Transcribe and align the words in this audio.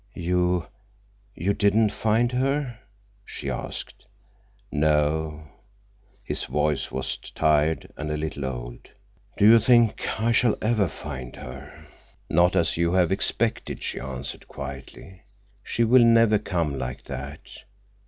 "You—you 0.15 1.53
didn't 1.53 1.91
find 1.91 2.31
her?" 2.31 2.79
she 3.23 3.51
asked. 3.51 4.07
"No." 4.71 5.43
His 6.23 6.45
voice 6.45 6.91
was 6.91 7.17
tired 7.17 7.93
and 7.95 8.09
a 8.09 8.17
little 8.17 8.45
old. 8.45 8.89
"Do 9.37 9.47
you 9.47 9.59
think 9.59 10.19
I 10.19 10.31
shall 10.31 10.55
ever 10.59 10.87
find 10.87 11.35
her?" 11.35 11.85
"Not 12.31 12.55
as 12.55 12.77
you 12.77 12.93
have 12.93 13.11
expected," 13.11 13.83
she 13.83 13.99
answered 13.99 14.47
quietly. 14.47 15.21
"She 15.61 15.83
will 15.83 16.03
never 16.03 16.39
come 16.39 16.79
like 16.79 17.03
that." 17.03 17.63